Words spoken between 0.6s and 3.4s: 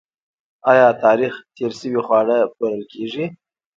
آیا تاریخ تیر شوي خواړه پلورل کیږي؟